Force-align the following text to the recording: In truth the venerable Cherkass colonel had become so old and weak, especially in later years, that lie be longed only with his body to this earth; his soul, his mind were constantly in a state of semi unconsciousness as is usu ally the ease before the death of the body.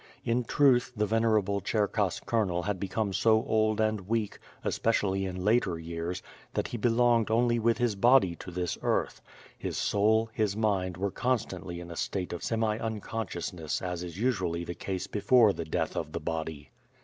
In 0.25 0.45
truth 0.45 0.91
the 0.95 1.05
venerable 1.05 1.61
Cherkass 1.61 2.21
colonel 2.25 2.63
had 2.63 2.79
become 2.79 3.13
so 3.13 3.43
old 3.45 3.79
and 3.79 4.01
weak, 4.07 4.39
especially 4.63 5.25
in 5.27 5.45
later 5.45 5.77
years, 5.77 6.23
that 6.55 6.73
lie 6.73 6.77
be 6.79 6.89
longed 6.89 7.29
only 7.29 7.59
with 7.59 7.77
his 7.77 7.93
body 7.95 8.35
to 8.37 8.49
this 8.49 8.79
earth; 8.81 9.21
his 9.59 9.77
soul, 9.77 10.31
his 10.33 10.57
mind 10.57 10.97
were 10.97 11.11
constantly 11.11 11.79
in 11.79 11.91
a 11.91 11.95
state 11.95 12.33
of 12.33 12.43
semi 12.43 12.79
unconsciousness 12.79 13.79
as 13.79 14.01
is 14.01 14.17
usu 14.17 14.43
ally 14.47 14.63
the 14.63 14.91
ease 14.91 15.05
before 15.05 15.53
the 15.53 15.65
death 15.65 15.95
of 15.95 16.13
the 16.13 16.19
body. 16.19 16.71